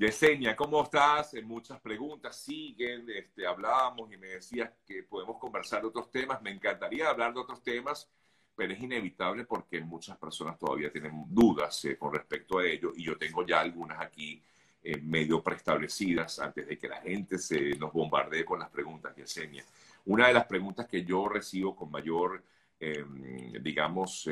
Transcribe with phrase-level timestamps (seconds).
[0.00, 1.34] Yesenia, ¿cómo estás?
[1.34, 6.40] Eh, muchas preguntas siguen, este, hablábamos y me decías que podemos conversar de otros temas.
[6.40, 8.08] Me encantaría hablar de otros temas,
[8.56, 13.04] pero es inevitable porque muchas personas todavía tienen dudas eh, con respecto a ello y
[13.04, 14.42] yo tengo ya algunas aquí
[14.82, 19.66] eh, medio preestablecidas antes de que la gente se nos bombardee con las preguntas, Yesenia.
[20.06, 22.42] Una de las preguntas que yo recibo con mayor,
[22.78, 24.26] em, digamos,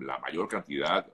[0.00, 1.06] la mayor cantidad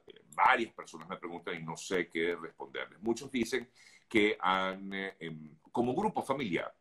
[0.45, 3.00] varias personas me preguntan y no sé qué responderles.
[3.00, 3.68] Muchos dicen
[4.09, 6.74] que han, eh, em, como grupo familiar,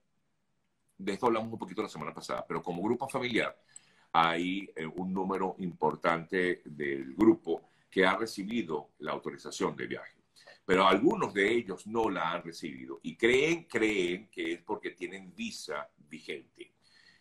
[0.98, 3.56] de esto hablamos un poquito la semana pasada, pero como grupo familiar
[4.12, 10.16] hay eh, un número importante del grupo que ha recibido la autorización de viaje.
[10.66, 15.34] Pero algunos de ellos no la han recibido y creen, creen que es porque tienen
[15.36, 16.74] visa vigente.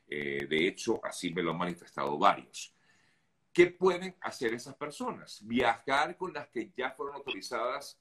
[0.07, 2.75] Eh, de hecho, así me lo han manifestado varios.
[3.59, 5.41] ¿Qué pueden hacer esas personas?
[5.45, 7.99] Viajar con las que ya fueron autorizadas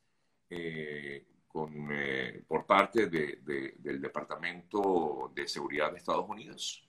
[0.52, 6.88] eh, con, eh, por parte del Departamento de Seguridad de Estados Unidos.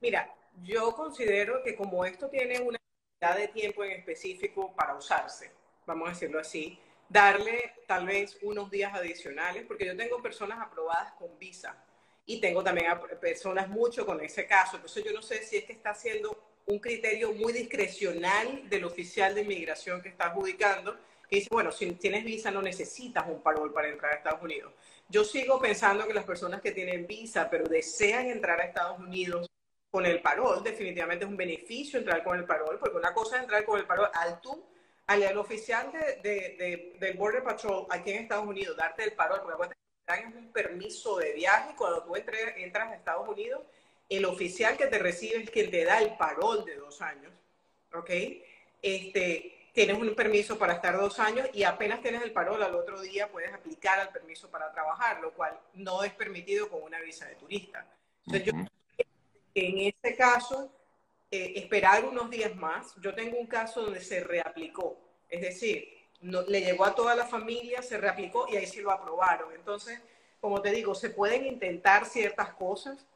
[0.00, 2.78] Mira, yo considero que como esto tiene una
[3.18, 5.50] cantidad de tiempo en específico para usarse,
[5.84, 11.14] vamos a decirlo así, darle tal vez unos días adicionales, porque yo tengo personas aprobadas
[11.14, 11.84] con visa
[12.24, 12.86] y tengo también
[13.20, 14.76] personas mucho con ese caso.
[14.76, 19.34] Entonces yo no sé si es que está haciendo un criterio muy discrecional del oficial
[19.34, 20.96] de inmigración que está adjudicando,
[21.28, 24.72] que dice, bueno, si tienes visa no necesitas un parol para entrar a Estados Unidos.
[25.08, 29.46] Yo sigo pensando que las personas que tienen visa pero desean entrar a Estados Unidos
[29.90, 33.42] con el parol, definitivamente es un beneficio entrar con el parol, porque una cosa es
[33.42, 34.64] entrar con el parol al tú,
[35.06, 39.74] al, oficial de, del Border Patrol aquí en Estados Unidos, darte el parol, porque
[40.06, 43.62] es un permiso de viaje cuando tú entras a Estados Unidos
[44.08, 47.32] el oficial que te recibe es quien te da el parol de dos años,
[47.92, 48.10] ¿ok?
[48.82, 53.00] Este, tienes un permiso para estar dos años y apenas tienes el parol al otro
[53.00, 57.26] día puedes aplicar al permiso para trabajar, lo cual no es permitido con una visa
[57.26, 57.86] de turista.
[58.26, 58.52] Entonces, yo
[59.54, 60.70] en este caso,
[61.30, 62.94] eh, esperar unos días más.
[63.00, 64.98] Yo tengo un caso donde se reaplicó,
[65.28, 65.88] es decir,
[66.20, 69.52] no, le llegó a toda la familia, se reaplicó y ahí sí lo aprobaron.
[69.52, 70.00] Entonces,
[70.40, 73.06] como te digo, se pueden intentar ciertas cosas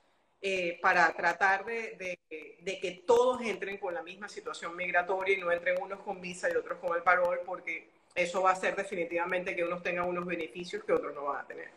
[0.41, 5.83] eh, para tratar de, que todos entren con la misma situación migratoria y no entren
[5.83, 9.65] unos con visa y otros con el parol, porque eso va a hacer definitivamente que
[9.65, 11.71] unos tengan unos beneficios que otros no van a tener.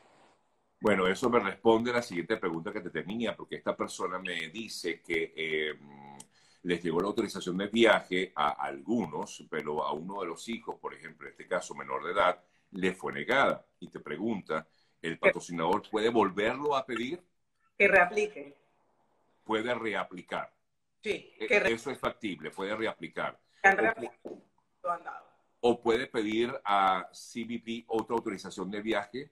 [0.79, 4.49] Bueno, eso me responde a la siguiente pregunta que te tenía, porque esta persona me
[4.49, 5.73] dice que eh,
[6.63, 10.93] les llegó la autorización de viaje a algunos, pero a uno de los hijos, por
[10.93, 13.65] ejemplo, en este caso menor de edad, le fue negada.
[13.79, 14.67] Y te pregunta,
[15.01, 17.21] ¿el patrocinador puede volverlo a pedir?
[17.81, 18.55] Que reaplique.
[19.43, 20.53] Puede reaplicar.
[21.01, 21.33] Sí.
[21.39, 23.39] E, Eso es factible, puede reaplicar.
[24.83, 24.99] O,
[25.61, 29.31] o puede pedir a CBP otra autorización de viaje.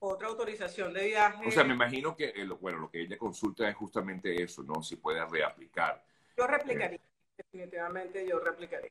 [0.00, 1.46] Otra autorización de viaje.
[1.46, 4.82] O sea, me imagino que, bueno, lo que ella consulta es justamente eso, ¿no?
[4.82, 6.04] Si puede reaplicar.
[6.36, 6.98] Yo reaplicaría,
[7.36, 8.90] definitivamente yo reaplicaría.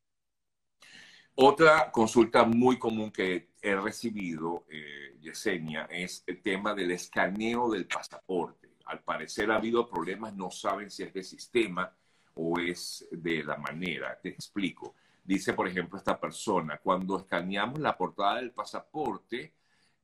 [1.40, 7.86] Otra consulta muy común que he recibido, eh, Yesenia, es el tema del escaneo del
[7.86, 8.70] pasaporte.
[8.86, 11.96] Al parecer ha habido problemas, no saben si es del sistema
[12.34, 14.20] o es de la manera.
[14.20, 14.96] Te explico.
[15.24, 19.54] Dice, por ejemplo, esta persona, cuando escaneamos la portada del pasaporte,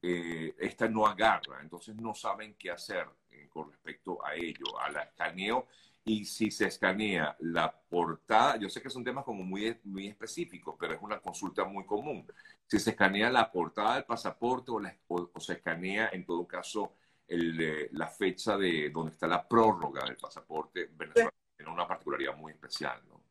[0.03, 4.97] eh, esta no agarra, entonces no saben qué hacer eh, con respecto a ello, al
[4.97, 5.67] escaneo
[6.06, 10.75] y si se escanea la portada, yo sé que son temas como muy, muy específicos,
[10.78, 12.28] pero es una consulta muy común.
[12.68, 16.96] Si se escanea la portada del pasaporte o, se escanea en todo caso
[17.28, 22.52] el, la fecha de donde está la prórroga del pasaporte venezolano, tiene una particularidad muy
[22.52, 23.22] especial, ¿no?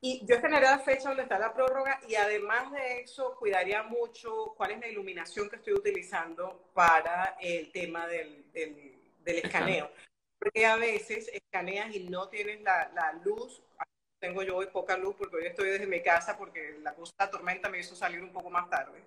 [0.00, 4.52] Y yo escanearía la fecha donde está la prórroga y además de eso cuidaría mucho
[4.54, 9.90] cuál es la iluminación que estoy utilizando para el tema del, del, escaneo
[10.44, 13.62] porque a veces escaneas y no tienes la, la luz.
[14.20, 17.30] Tengo yo hoy poca luz porque hoy estoy desde mi casa porque la cosa la
[17.30, 19.02] tormenta me hizo salir un poco más tarde.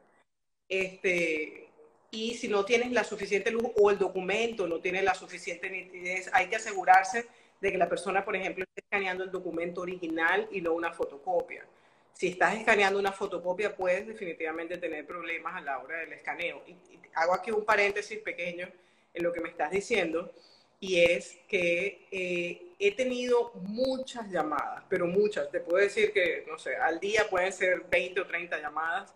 [0.68, 1.70] Este,
[2.09, 6.29] y si no tienes la suficiente luz o el documento no tiene la suficiente nitidez,
[6.34, 7.28] hay que asegurarse
[7.61, 11.66] de que la persona, por ejemplo, esté escaneando el documento original y no una fotocopia.
[12.14, 16.64] Si estás escaneando una fotocopia, puedes definitivamente tener problemas a la hora del escaneo.
[16.67, 16.76] y
[17.14, 18.67] hago aquí un paréntesis pequeño
[19.14, 20.34] en lo que me estás diciendo
[20.79, 26.58] y es que eh, he tenido muchas llamadas, pero muchas, te puedo decir que, no
[26.58, 29.14] sé, al día pueden ser 20 o 30 llamadas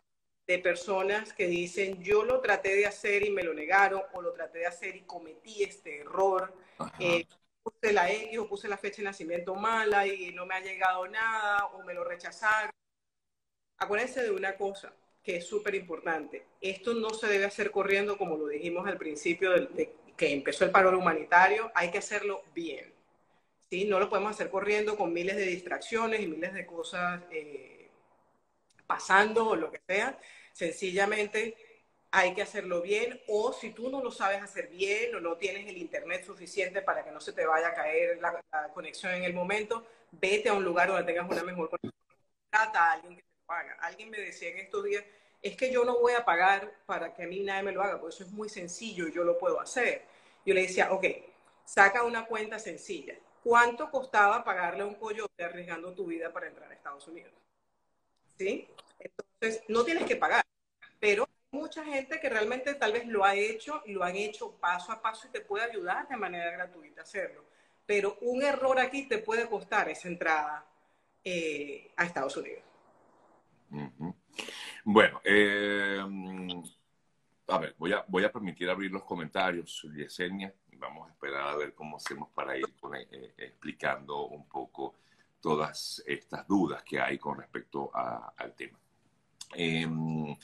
[0.47, 4.33] de personas que dicen, yo lo traté de hacer y me lo negaron, o lo
[4.33, 6.53] traté de hacer y cometí este error,
[6.99, 7.25] eh,
[7.61, 11.07] puse la X o puse la fecha de nacimiento mala y no me ha llegado
[11.07, 12.71] nada, o me lo rechazaron.
[13.77, 14.93] Acuérdense de una cosa,
[15.23, 16.45] que es súper importante.
[16.59, 20.71] Esto no se debe hacer corriendo, como lo dijimos al principio de, que empezó el
[20.71, 22.93] paro humanitario, hay que hacerlo bien.
[23.69, 23.85] ¿sí?
[23.85, 27.89] No lo podemos hacer corriendo con miles de distracciones y miles de cosas eh,
[28.85, 30.19] pasando o lo que sea.
[30.53, 31.55] Sencillamente
[32.11, 35.67] hay que hacerlo bien o si tú no lo sabes hacer bien o no tienes
[35.67, 38.43] el internet suficiente para que no se te vaya a caer la,
[38.73, 41.93] conexión en el momento, vete a un lugar donde tengas una mejor conexión.
[42.49, 43.77] Trata a alguien que te lo haga.
[43.79, 45.05] Alguien me decía en estos días,
[45.41, 47.99] es que yo no voy a pagar para que a mí nadie me lo haga,
[47.99, 50.03] porque eso es muy sencillo yo lo puedo hacer.
[50.45, 51.05] Yo le decía, ok,
[51.65, 53.15] saca una cuenta sencilla.
[53.43, 57.33] ¿Cuánto costaba pagarle a un coyote arriesgando tu vida para entrar a Estados Unidos?
[58.37, 58.67] ¿Sí?
[58.99, 60.43] Entonces, no tienes que pagar,
[60.99, 64.91] pero mucha gente que realmente tal vez lo ha hecho y lo han hecho paso
[64.91, 67.43] a paso y te puede ayudar de manera gratuita a hacerlo.
[67.85, 70.65] Pero un error aquí te puede costar esa entrada
[71.23, 72.63] eh, a Estados Unidos.
[74.83, 75.99] Bueno, eh,
[77.47, 81.47] a ver, voy a, voy a permitir abrir los comentarios, Yesenia, y vamos a esperar
[81.49, 82.65] a ver cómo hacemos para ir
[83.11, 84.95] eh, explicando un poco
[85.39, 88.79] todas estas dudas que hay con respecto al tema.
[89.53, 90.35] Em,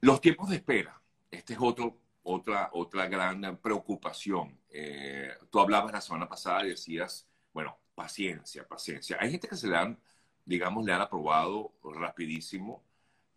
[0.00, 1.00] los tiempos de espera,
[1.30, 4.58] este es otro, otra, otra gran preocupación.
[4.70, 9.18] Eh, tú hablabas la semana pasada y decías, bueno, paciencia, paciencia.
[9.20, 9.98] Hay gente que se le han,
[10.44, 12.82] digamos, le han aprobado rapidísimo,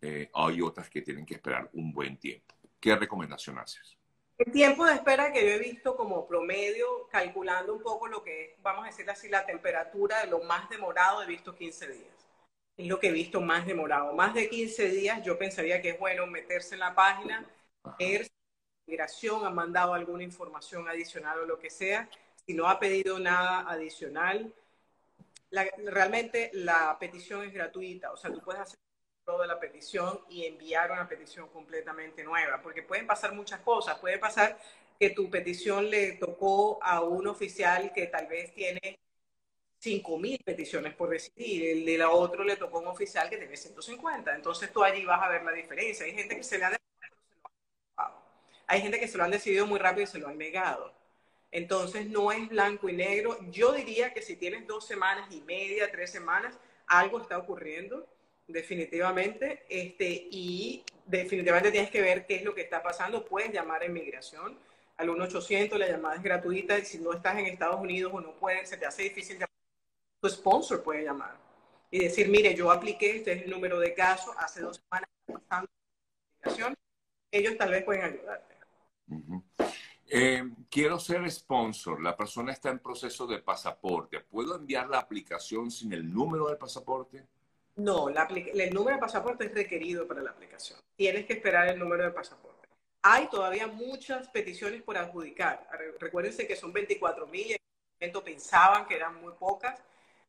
[0.00, 2.54] eh, hay otras que tienen que esperar un buen tiempo.
[2.80, 3.98] ¿Qué recomendación haces?
[4.38, 8.44] El tiempo de espera que yo he visto como promedio, calculando un poco lo que
[8.44, 12.14] es, vamos a decir así, la temperatura de lo más demorado, he visto 15 días.
[12.76, 14.14] Es lo que he visto más demorado.
[14.14, 17.44] Más de 15 días yo pensaría que es bueno meterse en la página,
[17.98, 22.08] ver si la migración ha mandado alguna información adicional o lo que sea.
[22.46, 24.54] Si no ha pedido nada adicional,
[25.50, 28.12] realmente la petición es gratuita.
[28.12, 28.78] O sea, tú puedes hacer
[29.36, 33.98] de la petición y enviar una petición completamente nueva, porque pueden pasar muchas cosas.
[33.98, 34.58] Puede pasar
[34.98, 38.98] que tu petición le tocó a un oficial que tal vez tiene
[39.80, 43.56] 5.000 peticiones por decidir, el de la otro le tocó a un oficial que tiene
[43.56, 44.34] 150.
[44.34, 46.06] Entonces tú allí vas a ver la diferencia.
[46.06, 46.78] Hay gente que se le ha
[48.70, 50.92] hay gente que se lo han decidido muy rápido y se lo han negado.
[51.50, 53.38] Entonces no es blanco y negro.
[53.50, 58.06] Yo diría que si tienes dos semanas y media, tres semanas, algo está ocurriendo
[58.48, 63.24] definitivamente, este, y definitivamente tienes que ver qué es lo que está pasando.
[63.24, 64.58] Puedes llamar a inmigración
[64.96, 68.68] al 1-800, la llamada es gratuita, si no estás en Estados Unidos o no puedes,
[68.68, 69.50] se te hace difícil llamar,
[70.20, 71.36] tu sponsor puede llamar
[71.90, 75.70] y decir, mire, yo apliqué, este es el número de casos, hace dos semanas pasando
[76.42, 76.74] inmigración,
[77.30, 78.56] ellos tal vez pueden ayudarte.
[80.06, 85.70] Eh, quiero ser sponsor, la persona está en proceso de pasaporte, ¿puedo enviar la aplicación
[85.70, 87.24] sin el número del pasaporte?
[87.78, 90.80] No, el número de pasaporte es requerido para la aplicación.
[90.96, 92.68] Tienes que esperar el número de pasaporte.
[93.02, 95.64] Hay todavía muchas peticiones por adjudicar.
[96.00, 97.52] Recuérdense que son 24 mil.
[97.52, 97.60] En ese
[98.00, 99.80] momento pensaban que eran muy pocas,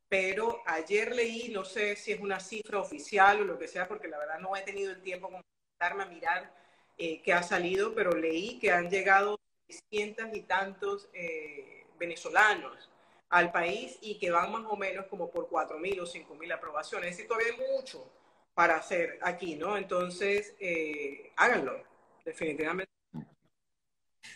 [0.07, 4.07] pero ayer leí, no sé si es una cifra oficial o lo que sea, porque
[4.07, 5.41] la verdad no he tenido el tiempo como
[5.79, 6.53] darme a mirar
[6.99, 12.88] eh, qué ha salido, pero leí que han llegado 600 y tantos eh, venezolanos
[13.29, 17.11] al país y que van más o menos como por 4.000 o 5.000 aprobaciones.
[17.11, 18.11] Es decir, todavía hay mucho
[18.53, 19.77] para hacer aquí, ¿no?
[19.77, 21.83] Entonces, eh, háganlo,
[22.25, 22.91] definitivamente.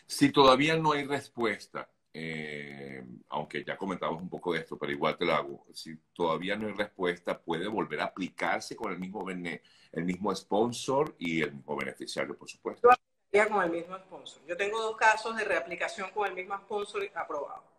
[0.05, 5.17] Si todavía no hay respuesta, eh, aunque ya comentamos un poco de esto, pero igual
[5.17, 9.25] te lo hago, si todavía no hay respuesta, puede volver a aplicarse con el mismo,
[9.29, 12.89] el mismo sponsor y el mismo beneficiario, por supuesto.
[13.31, 14.45] Yo con el mismo sponsor.
[14.45, 17.72] Yo tengo dos casos de reaplicación con el mismo sponsor aprobado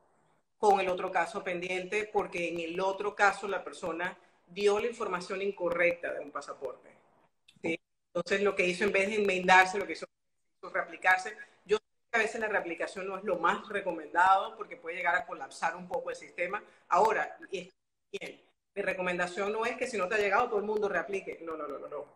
[0.70, 4.16] con el otro caso pendiente porque en el otro caso la persona
[4.46, 6.88] dio la información incorrecta de un pasaporte.
[7.62, 10.06] Entonces lo que hizo en vez de enmendarse, lo que hizo
[10.58, 11.36] fue reaplicarse.
[11.66, 15.14] Yo sé que a veces la reaplicación no es lo más recomendado porque puede llegar
[15.16, 16.64] a colapsar un poco el sistema.
[16.88, 17.70] Ahora, bien,
[18.74, 21.40] mi recomendación no es que si no te ha llegado todo el mundo reaplique.
[21.42, 22.06] No, no, no, no, no.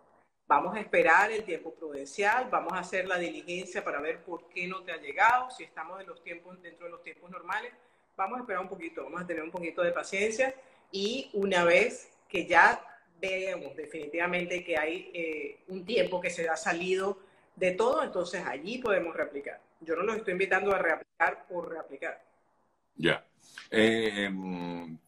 [0.47, 4.67] Vamos a esperar el tiempo prudencial, vamos a hacer la diligencia para ver por qué
[4.67, 7.75] no te ha llegado, si estamos en los tiempos, dentro de los tiempos normales
[8.19, 10.53] vamos a esperar un poquito, vamos a tener un poquito de paciencia
[10.91, 12.83] y una vez que ya
[13.21, 17.21] veamos definitivamente que hay eh, un tiempo que se ha salido
[17.55, 19.61] de todo, entonces allí podemos reaplicar.
[19.81, 22.21] Yo no los estoy invitando a reaplicar por reaplicar.
[22.97, 23.25] Ya.
[23.71, 24.29] Eh,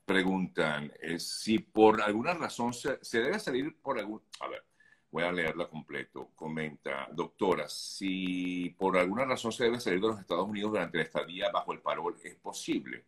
[0.05, 4.23] preguntan eh, si por alguna razón se, se, debe salir por algún...
[4.41, 4.63] A ver,
[5.11, 6.31] voy a leerla completo.
[6.35, 11.05] Comenta, doctora, si por alguna razón se debe salir de los Estados Unidos durante la
[11.05, 13.05] estadía bajo el parol, ¿es posible?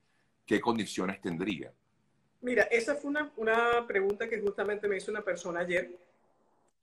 [0.47, 1.73] ¿Qué condiciones tendría?
[2.41, 5.99] Mira, esa fue una, una pregunta que justamente me hizo una persona ayer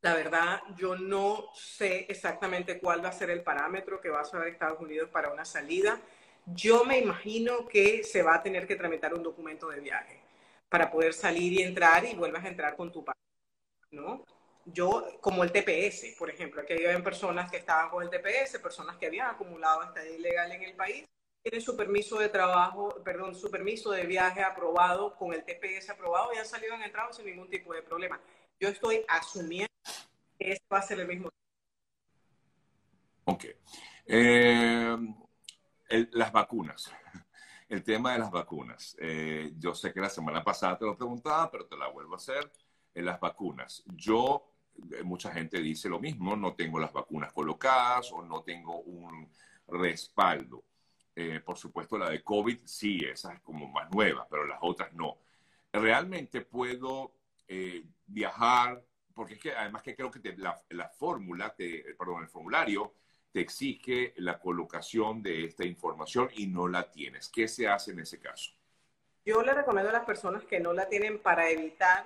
[0.01, 4.23] La verdad, yo no sé exactamente cuál va a ser el parámetro que va a
[4.23, 6.01] usar Estados Unidos para una salida.
[6.45, 10.23] Yo me imagino que se va a tener que tramitar un documento de viaje
[10.69, 13.17] para poder salir y entrar y vuelvas a entrar con tu país,
[13.91, 14.25] ¿no?
[14.65, 18.97] Yo, como el TPS, por ejemplo, aquí había personas que estaban con el TPS, personas
[18.97, 21.05] que habían acumulado estadía ilegal en el país,
[21.41, 26.33] tienen su permiso de trabajo, perdón, su permiso de viaje aprobado con el TPS aprobado
[26.33, 28.19] y han salido en entrado sin ningún tipo de problema.
[28.59, 29.73] Yo estoy asumiendo
[30.37, 31.29] que este va a ser el mismo.
[33.25, 33.45] Ok.
[34.05, 34.97] Eh,
[36.11, 36.91] las vacunas.
[37.69, 38.97] El tema de las vacunas.
[38.99, 42.17] Eh, yo sé que la semana pasada te lo preguntaba, pero te la vuelvo a
[42.17, 42.51] hacer.
[43.01, 43.83] Las vacunas.
[43.95, 44.51] Yo,
[44.91, 49.29] eh, mucha gente dice lo mismo, no tengo las vacunas colocadas o no tengo un
[49.67, 50.63] respaldo.
[51.45, 55.17] por supuesto, la de COVID sí, esa es como más nueva, pero las otras no.
[55.73, 57.13] ¿Realmente puedo
[58.07, 58.81] viajar?
[59.13, 61.53] Porque es que además que creo que la, la fórmula,
[61.97, 62.93] perdón, el formulario
[63.31, 67.29] te exige la colocación de esta información y no la tienes.
[67.29, 68.51] ¿Qué se hace en ese caso?
[69.25, 72.05] Yo le recomiendo a las personas que no la tienen para evitar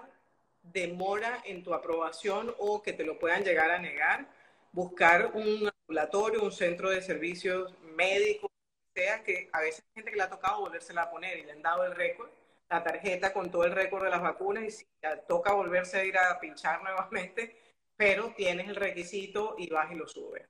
[0.63, 4.27] demora en tu aprobación o que te lo puedan llegar a negar,
[4.71, 8.49] buscar un ambulatorio, un centro de servicios médicos,
[8.95, 11.51] sea que a veces hay gente que le ha tocado volvérsela a poner y le
[11.51, 12.29] han dado el récord,
[12.69, 14.85] la tarjeta con todo el récord de las vacunas y si
[15.27, 17.57] toca volverse a ir a pinchar nuevamente,
[17.95, 20.47] pero tienes el requisito y vas y lo subes.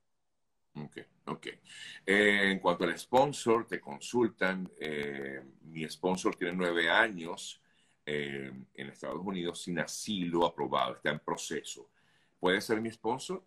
[0.76, 1.46] Ok, ok.
[2.04, 4.68] Eh, en cuanto al sponsor, te consultan.
[4.78, 7.60] Eh, mi sponsor tiene nueve años
[8.06, 11.88] eh, en Estados Unidos sin asilo aprobado, está en proceso.
[12.38, 13.42] ¿Puede ser mi sponsor?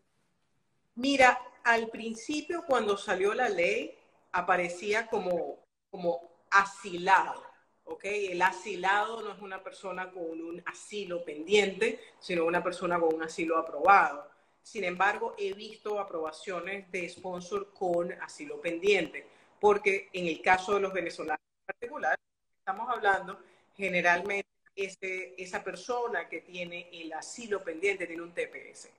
[0.95, 3.95] Mira, al principio cuando salió la ley
[4.31, 5.59] aparecía como,
[5.91, 7.43] como asilado,
[7.83, 8.03] ¿ok?
[8.03, 13.23] El asilado no es una persona con un asilo pendiente, sino una persona con un
[13.23, 14.27] asilo aprobado.
[14.63, 19.27] Sin embargo, he visto aprobaciones de sponsor con asilo pendiente,
[19.59, 22.19] porque en el caso de los venezolanos en particular,
[22.59, 23.39] estamos hablando,
[23.75, 24.46] generalmente
[24.77, 28.89] esa persona que tiene el asilo pendiente tiene un TPS.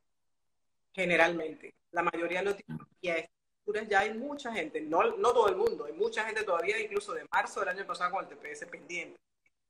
[0.92, 1.75] Generalmente.
[1.92, 2.80] La mayoría lo tiene.
[3.00, 3.30] Y a estas
[3.61, 7.14] alturas ya hay mucha gente, no, no todo el mundo, hay mucha gente todavía, incluso
[7.14, 9.18] de marzo del año pasado con el TPS pendiente.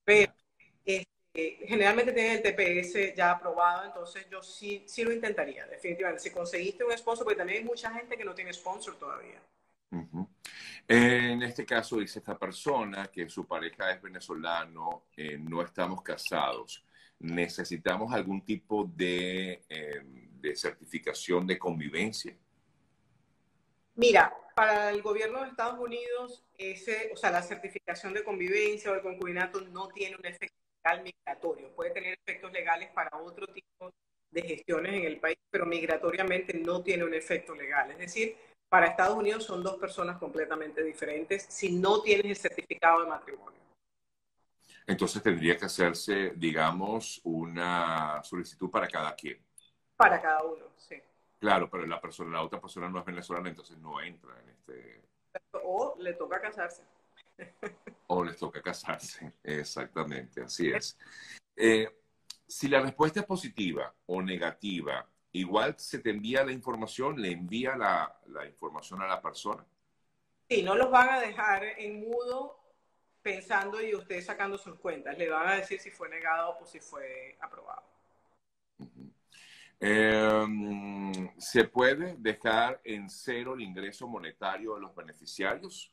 [0.04, 0.32] Pero
[0.84, 6.22] este, generalmente tienen el TPS ya aprobado, entonces yo sí, sí lo intentaría, definitivamente.
[6.22, 9.40] Si conseguiste un sponsor, porque también hay mucha gente que no tiene sponsor todavía.
[10.86, 16.84] En este caso dice esta persona que su pareja es venezolano, eh, no estamos casados.
[17.20, 20.02] ¿Necesitamos algún tipo de, eh,
[20.40, 22.36] de certificación de convivencia?
[23.96, 28.94] Mira, para el gobierno de Estados Unidos, ese, o sea, la certificación de convivencia o
[28.94, 30.54] el concubinato no tiene un efecto
[31.04, 31.74] migratorio.
[31.74, 33.92] Puede tener efectos legales para otro tipo
[34.30, 37.90] de gestiones en el país, pero migratoriamente no tiene un efecto legal.
[37.90, 38.36] Es decir,
[38.68, 43.58] para Estados Unidos son dos personas completamente diferentes si no tienes el certificado de matrimonio.
[44.86, 49.38] Entonces tendría que hacerse, digamos, una solicitud para cada quien.
[49.96, 50.96] Para cada uno, sí.
[51.38, 55.02] Claro, pero la persona, la otra persona no es venezolana, entonces no entra en este.
[55.52, 56.82] O le toca casarse.
[58.06, 59.34] o les toca casarse.
[59.42, 60.96] Exactamente, así es.
[61.60, 61.88] Eh,
[62.46, 67.76] si la respuesta es positiva o negativa, igual se te envía la información, le envía
[67.76, 69.64] la, la información a la persona.
[70.48, 72.58] Sí, no los van a dejar en mudo
[73.22, 75.18] pensando y ustedes sacando sus cuentas.
[75.18, 77.82] Le van a decir si fue negado o si fue aprobado.
[79.80, 85.92] Em, ¿Se puede dejar en cero el ingreso monetario de los beneficiarios?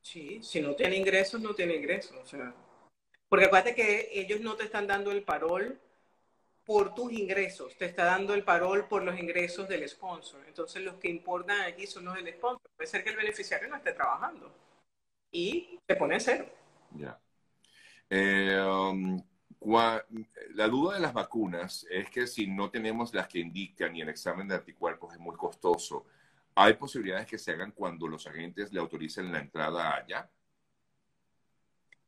[0.00, 2.16] Sí, si no tiene ingresos, no tiene ingresos.
[2.16, 2.54] O sea,
[3.28, 5.78] porque acuérdate que ellos no te están dando el parol
[6.68, 10.44] por tus ingresos, te está dando el parol por los ingresos del sponsor.
[10.46, 12.60] Entonces, los que importan aquí son los del sponsor.
[12.76, 14.52] Puede ser que el beneficiario no esté trabajando
[15.32, 16.44] y se pone cero.
[16.94, 17.18] Ya.
[18.10, 19.22] Eh, um,
[20.50, 24.10] la duda de las vacunas es que si no tenemos las que indican y el
[24.10, 26.04] examen de anticuerpos es muy costoso,
[26.60, 30.28] ¿Hay posibilidades que se hagan cuando los agentes le autoricen la entrada allá?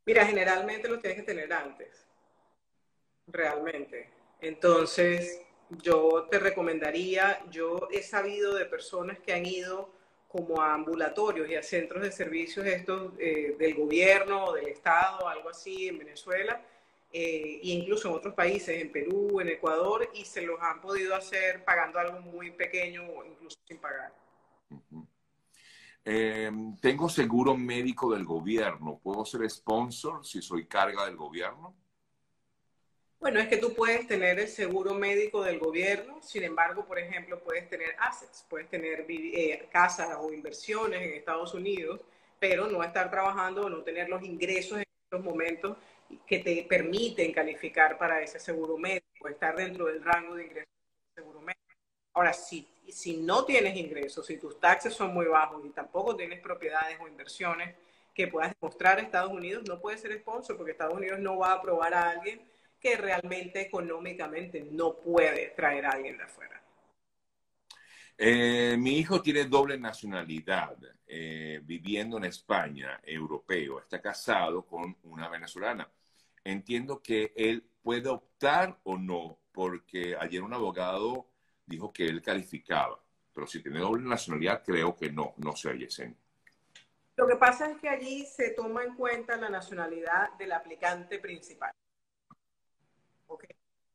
[0.05, 2.05] Mira, generalmente lo tienes que tener antes,
[3.29, 4.20] realmente.
[4.41, 5.43] Entonces,
[5.83, 9.93] yo te recomendaría, yo he sabido de personas que han ido
[10.27, 15.29] como a ambulatorios y a centros de servicios estos eh, del gobierno o del Estado,
[15.29, 16.63] algo así, en Venezuela,
[17.13, 21.17] eh, e incluso en otros países, en Perú, en Ecuador, y se los han podido
[21.17, 24.15] hacer pagando algo muy pequeño o incluso sin pagar.
[26.05, 29.01] Em, tengo seguro médico del gobierno.
[29.03, 31.75] ¿Puedo ser sponsor si soy carga del gobierno?
[33.21, 37.39] Bueno, es que tú puedes tener el seguro médico del gobierno, sin embargo, por ejemplo,
[37.39, 42.01] puedes tener assets, puedes tener eh, casas o inversiones en Estados Unidos,
[42.39, 45.77] pero no estar trabajando o no tener los ingresos en estos momentos
[46.27, 50.73] que te permiten calificar para ese seguro médico, estar dentro del rango de ingresos
[51.15, 51.61] del seguro médico.
[52.15, 56.41] Ahora, si, si no tienes ingresos, si tus taxes son muy bajos y tampoco tienes
[56.41, 57.77] propiedades o inversiones
[58.15, 61.49] que puedas demostrar a Estados Unidos, no puedes ser sponsor porque Estados Unidos no va
[61.49, 62.49] a aprobar a alguien
[62.81, 66.61] que realmente económicamente no puede traer a alguien de afuera.
[68.17, 75.29] Eh, mi hijo tiene doble nacionalidad, eh, viviendo en España, europeo, está casado con una
[75.29, 75.91] venezolana.
[76.45, 81.29] Entiendo que él puede optar o no, porque ayer un abogado
[81.65, 85.89] dijo que él calificaba, pero si tiene doble nacionalidad, creo que no, no se oye
[87.17, 91.73] Lo que pasa es que allí se toma en cuenta la nacionalidad del aplicante principal.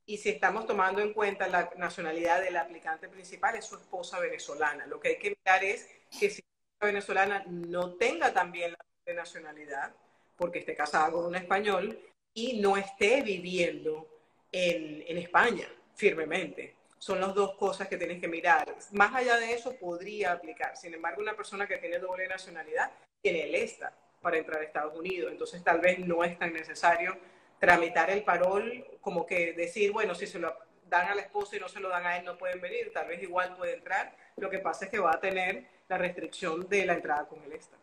[0.08, 4.86] Y si estamos tomando en cuenta la nacionalidad del aplicante principal, es su esposa venezolana.
[4.86, 6.44] Lo que hay que mirar es que si
[6.80, 9.96] la venezolana no tenga también la nacionalidad,
[10.36, 12.00] porque esté casada con un español,
[12.36, 14.08] y no esté viviendo
[14.52, 16.76] en, en España firmemente.
[17.00, 18.76] Son las dos cosas que tienes que mirar.
[18.92, 20.76] Más allá de eso, podría aplicar.
[20.78, 24.98] Sin embargo, una persona que tiene doble nacionalidad tiene el ESTA para entrar a Estados
[24.98, 25.32] Unidos.
[25.32, 27.18] Entonces, tal vez no es tan necesario
[27.66, 30.56] tramitar el parol, como que decir, bueno, si se lo
[30.88, 33.08] dan a la esposa y no se lo dan a él, no pueden venir, tal
[33.08, 34.16] vez igual puede entrar.
[34.38, 37.52] Lo que pasa es que va a tener la restricción de la entrada con el
[37.52, 37.78] ESTA.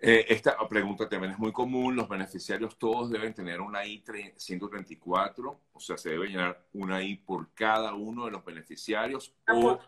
[0.00, 1.94] Eh, esta pregunta también es muy común.
[1.94, 7.52] Los beneficiarios todos deben tener una I-134, o sea, se debe llenar una I por
[7.54, 9.34] cada uno de los beneficiarios.
[9.48, 9.78] O,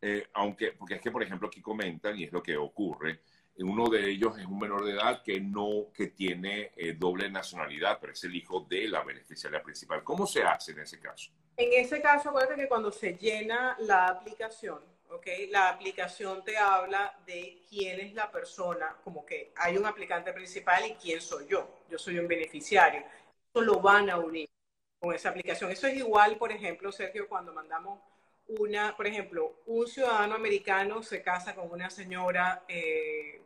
[0.00, 3.20] eh, aunque, porque es que, por ejemplo, aquí comentan, y es lo que ocurre,
[3.64, 7.98] uno de ellos es un menor de edad que no, que tiene eh, doble nacionalidad,
[8.00, 10.04] pero es el hijo de la beneficiaria principal.
[10.04, 11.32] ¿Cómo se hace en ese caso?
[11.56, 15.26] En ese caso, acuérdate que cuando se llena la aplicación, ¿ok?
[15.50, 20.86] La aplicación te habla de quién es la persona, como que hay un aplicante principal
[20.86, 21.80] y quién soy yo.
[21.90, 23.02] Yo soy un beneficiario.
[23.50, 24.48] Eso lo van a unir
[25.00, 25.72] con esa aplicación.
[25.72, 28.00] Eso es igual, por ejemplo, Sergio, cuando mandamos
[28.48, 33.42] una, por ejemplo, un ciudadano americano se casa con una señora eh,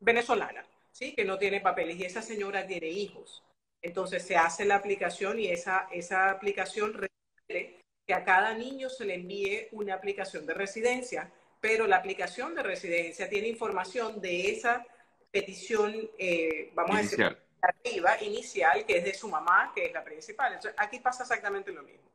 [0.00, 1.14] venezolana, ¿sí?
[1.14, 3.42] Que no tiene papeles y esa señora tiene hijos.
[3.82, 9.04] Entonces se hace la aplicación y esa, esa aplicación requiere que a cada niño se
[9.04, 14.84] le envíe una aplicación de residencia, pero la aplicación de residencia tiene información de esa
[15.30, 20.02] petición, eh, vamos a decir, arriba, inicial, que es de su mamá, que es la
[20.02, 20.54] principal.
[20.54, 22.09] Entonces, aquí pasa exactamente lo mismo.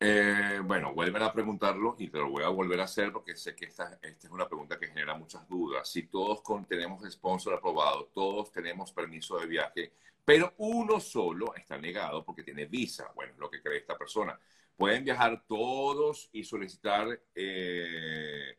[0.00, 3.54] Eh, bueno, vuelven a preguntarlo y te lo voy a volver a hacer porque sé
[3.54, 5.88] que esta, esta es una pregunta que genera muchas dudas.
[5.88, 9.92] Si todos con, tenemos sponsor aprobado, todos tenemos permiso de viaje,
[10.24, 14.38] pero uno solo está negado porque tiene visa, bueno, es lo que cree esta persona.
[14.76, 18.58] Pueden viajar todos y solicitar, eh,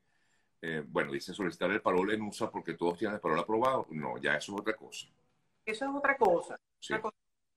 [0.61, 3.87] eh, bueno, dice solicitar el parol en USA porque todos tienen el parol aprobado.
[3.89, 5.07] No, ya eso es otra cosa.
[5.65, 6.59] Eso es otra cosa.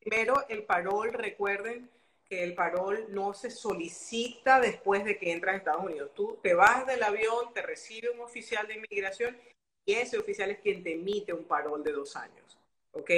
[0.01, 1.91] Primero, el parol, recuerden,
[2.29, 6.11] que el parol no se solicita después de que entras a Estados Unidos.
[6.15, 9.37] Tú te vas del avión, te recibe un oficial de inmigración
[9.85, 12.59] y ese oficial es quien te emite un parol de dos años.
[12.93, 13.11] ¿Ok?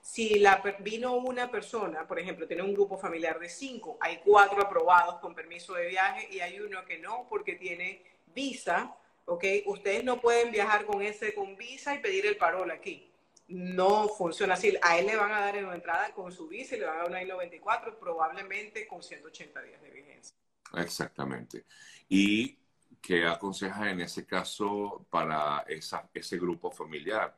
[0.00, 4.60] Si la, vino una persona, por ejemplo, tiene un grupo familiar de cinco, hay cuatro
[4.60, 8.02] aprobados con permiso de viaje y hay uno que no porque tiene
[8.34, 9.44] visa, ¿ok?
[9.66, 13.11] Ustedes no pueden viajar con ese con visa y pedir el parol aquí
[13.52, 14.76] no funciona así.
[14.82, 16.96] A él le van a dar en una entrada con su visa y le van
[16.96, 20.36] a dar una I-94, probablemente con 180 días de vigencia.
[20.76, 21.64] Exactamente.
[22.08, 22.58] ¿Y
[23.00, 27.36] qué aconseja en ese caso para esa, ese grupo familiar?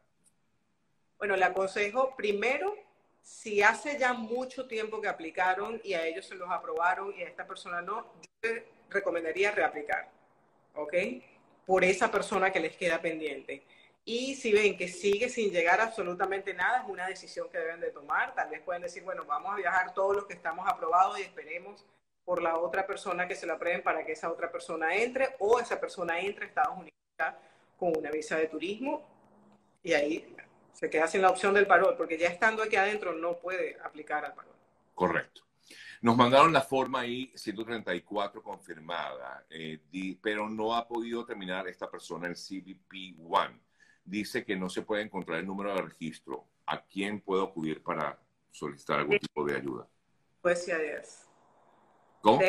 [1.19, 2.75] Bueno, le aconsejo primero,
[3.23, 7.29] si hace ya mucho tiempo que aplicaron y a ellos se los aprobaron y a
[7.29, 10.11] esta persona no, yo le recomendaría reaplicar,
[10.75, 10.95] ¿ok?
[11.67, 13.65] Por esa persona que les queda pendiente
[14.05, 17.91] y si ven que sigue sin llegar absolutamente nada, es una decisión que deben de
[17.91, 18.35] tomar.
[18.35, 21.87] Tal vez pueden decir, bueno, vamos a viajar todos los que estamos aprobados y esperemos
[22.25, 25.59] por la otra persona que se la aprueben para que esa otra persona entre o
[25.59, 26.95] esa persona entre a Estados Unidos
[27.79, 29.07] con una visa de turismo
[29.83, 30.35] y ahí
[30.73, 34.25] se queda sin la opción del parol, porque ya estando aquí adentro no puede aplicar
[34.25, 34.55] al parol.
[34.95, 35.43] Correcto.
[36.03, 39.79] Nos mandaron la forma ahí 134 confirmada, eh,
[40.21, 43.61] pero no ha podido terminar esta persona el CBP-1
[44.05, 46.47] dice que no se puede encontrar el número de registro.
[46.67, 48.19] ¿A quién puedo acudir para
[48.51, 49.87] solicitar algún tipo de ayuda?
[50.41, 51.27] Pues sí, es.
[52.21, 52.41] ¿Cómo?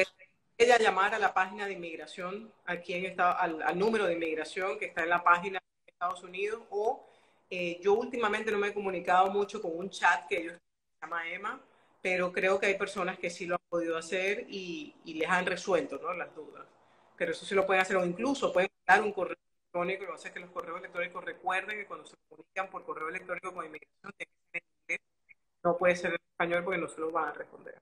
[0.58, 4.86] ella llamar a la página de inmigración, aquí en está, al, número de inmigración que
[4.86, 7.10] está en la página de Estados Unidos, o
[7.50, 10.54] eh, yo últimamente no me he comunicado mucho con un chat que ellos
[11.02, 11.62] llama Emma,
[12.02, 15.46] pero creo que hay personas que sí lo han podido hacer y, y les han
[15.46, 16.14] resuelto ¿no?
[16.14, 16.66] las dudas.
[17.18, 19.36] Pero eso sí lo pueden hacer o incluso pueden dar un correo
[19.84, 22.86] electrónico, lo que pasa es que los correos electrónicos recuerden que cuando se comunican por
[22.86, 24.14] correo electrónico con inmigración
[25.64, 27.82] no puede ser en español porque no se lo van a responder.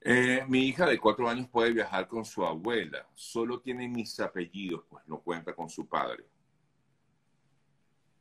[0.00, 4.84] Eh, mi hija de cuatro años puede viajar con su abuela, solo tiene mis apellidos,
[4.88, 6.24] pues no cuenta con su padre.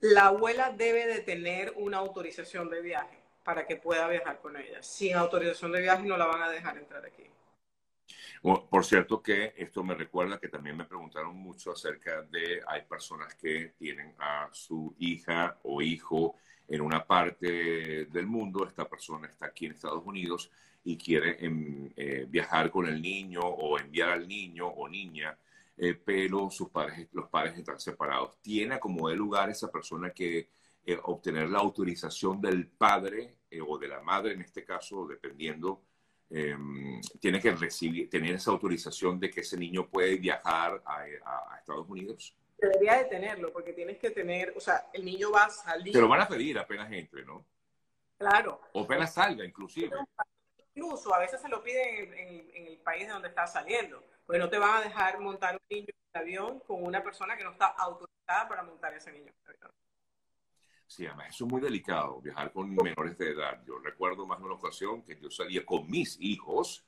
[0.02, 4.82] La abuela debe de tener una autorización de viaje para que pueda viajar con ella.
[4.84, 7.30] Sin autorización de viaje no la van a dejar entrar aquí.
[8.42, 13.34] Por cierto que esto me recuerda que también me preguntaron mucho acerca de, hay personas
[13.36, 16.36] que tienen a su hija o hijo
[16.68, 20.52] en una parte del mundo, esta persona está aquí en Estados Unidos
[20.84, 25.38] y quiere em, eh, viajar con el niño o enviar al niño o niña,
[25.78, 28.40] eh, pero sus padres, los padres están separados.
[28.42, 30.50] Tiene como de lugar esa persona que
[30.86, 33.38] eh, obtener la autorización del padre
[33.68, 35.82] o de la madre, en este caso, dependiendo,
[36.30, 41.00] em, tiene que recibir, tener esa autorización de que ese niño puede viajar a,
[41.54, 42.36] a Estados Unidos.
[42.58, 45.94] Debería de tenerlo, porque tienes que tener, o sea, el niño va a salir.
[45.94, 47.46] Te lo van a pedir apenas entre, ¿no?
[48.18, 48.62] Claro.
[48.74, 49.96] O apenas salga, inclusive.
[50.74, 54.50] Incluso a veces se lo piden en, el país de donde está saliendo, porque no
[54.50, 57.52] te van a dejar montar un niño en el avión con una persona que no
[57.52, 59.72] está autorizada para montar ese niño en el avión.
[60.88, 63.62] Sí, además eso es muy delicado, viajar con menores de edad.
[63.66, 66.86] Yo recuerdo más de una ocasión que yo salía con mis hijos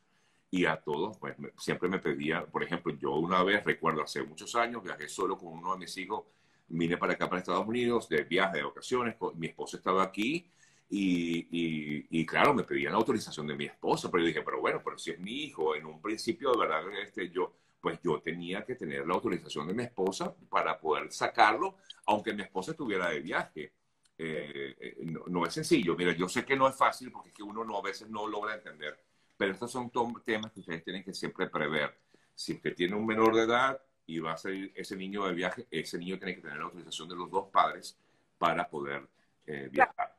[0.49, 4.55] y a todos, pues siempre me pedía, por ejemplo, yo una vez, recuerdo hace muchos
[4.55, 6.23] años, viajé solo con uno de mis hijos,
[6.67, 10.49] vine para acá, para Estados Unidos, de viaje, de ocasiones, mi esposa estaba aquí
[10.89, 14.81] y, y, claro, me pedían la autorización de mi esposa, pero yo dije, pero bueno,
[14.83, 18.63] pero si es mi hijo, en un principio, de verdad, este, yo, pues yo tenía
[18.63, 23.19] que tener la autorización de mi esposa para poder sacarlo, aunque mi esposa estuviera de
[23.19, 23.73] viaje.
[24.19, 25.95] Eh, eh, no, no, es sencillo.
[25.95, 28.27] Mira, yo sé que no es fácil porque es que uno no, a veces no
[28.27, 28.97] logra entender
[29.37, 29.91] pero estos son
[30.25, 31.95] temas que ustedes tienen que siempre prever.
[32.33, 35.67] Si usted tiene un menor de edad y va a salir ese niño de viaje,
[35.69, 37.97] ese niño tiene que tener la autorización de los dos padres
[38.37, 39.07] para poder
[39.45, 40.15] eh, viajar.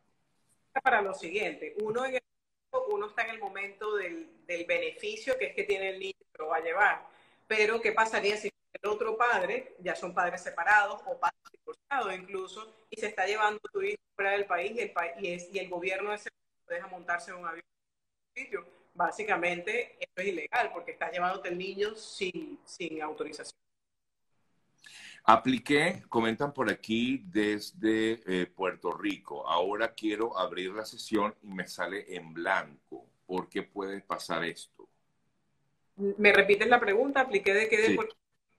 [0.83, 2.19] Para lo siguiente, uno, en
[2.91, 6.39] uno está en el momento del, del, beneficio que es que tiene el niño que
[6.39, 7.07] lo va a llevar.
[7.49, 12.75] Pero, ¿qué pasaría si el otro padre, ya son padres separados o padres divorciados incluso,
[12.91, 16.13] y se está llevando tu hijo fuera del país y el, y, y el gobierno
[16.13, 16.31] ese
[16.69, 17.65] deja montarse en un avión?
[18.95, 23.59] básicamente esto es ilegal porque estás llevándote el niño sin, sin autorización.
[25.25, 29.47] Apliqué, comentan por aquí desde eh, Puerto Rico.
[29.47, 33.07] Ahora quiero abrir la sesión y me sale en blanco.
[33.27, 34.89] ¿Por qué puede pasar esto?
[35.97, 37.21] ¿Me repites la pregunta?
[37.21, 37.77] ¿Apliqué de qué?
[37.77, 37.99] De sí.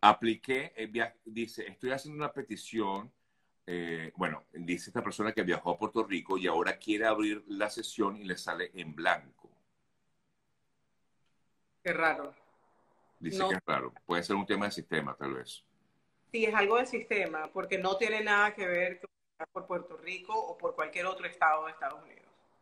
[0.01, 3.11] Apliqué, eh, dice, estoy haciendo una petición.
[3.65, 7.69] Eh, bueno, dice esta persona que viajó a Puerto Rico y ahora quiere abrir la
[7.69, 9.49] sesión y le sale en blanco.
[11.83, 12.33] Qué raro.
[13.19, 13.93] Dice que es raro.
[14.05, 15.63] Puede ser un tema de sistema, tal vez.
[16.31, 19.09] Sí, es algo de sistema, porque no tiene nada que ver con
[19.47, 22.28] por Puerto Rico o por cualquier otro estado de Estados Unidos.